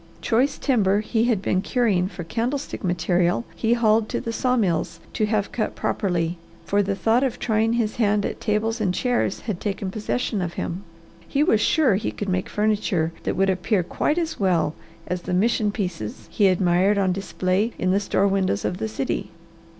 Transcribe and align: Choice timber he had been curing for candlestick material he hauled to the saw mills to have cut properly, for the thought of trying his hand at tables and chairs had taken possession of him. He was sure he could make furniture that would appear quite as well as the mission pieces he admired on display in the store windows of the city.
Choice 0.19 0.57
timber 0.57 1.01
he 1.01 1.25
had 1.25 1.43
been 1.43 1.61
curing 1.61 2.07
for 2.07 2.23
candlestick 2.23 2.83
material 2.83 3.45
he 3.55 3.73
hauled 3.73 4.09
to 4.09 4.19
the 4.19 4.33
saw 4.33 4.55
mills 4.55 4.99
to 5.13 5.27
have 5.27 5.51
cut 5.51 5.75
properly, 5.75 6.39
for 6.65 6.81
the 6.81 6.95
thought 6.95 7.21
of 7.23 7.37
trying 7.37 7.73
his 7.73 7.97
hand 7.97 8.25
at 8.25 8.41
tables 8.41 8.81
and 8.81 8.95
chairs 8.95 9.41
had 9.41 9.61
taken 9.61 9.91
possession 9.91 10.41
of 10.41 10.55
him. 10.55 10.83
He 11.27 11.43
was 11.43 11.61
sure 11.61 11.97
he 11.97 12.09
could 12.11 12.29
make 12.29 12.49
furniture 12.49 13.13
that 13.25 13.35
would 13.35 13.51
appear 13.51 13.83
quite 13.83 14.17
as 14.17 14.39
well 14.39 14.73
as 15.05 15.21
the 15.21 15.35
mission 15.35 15.71
pieces 15.71 16.27
he 16.31 16.47
admired 16.47 16.97
on 16.97 17.11
display 17.13 17.73
in 17.77 17.91
the 17.91 17.99
store 17.99 18.27
windows 18.27 18.65
of 18.65 18.79
the 18.79 18.87
city. 18.87 19.29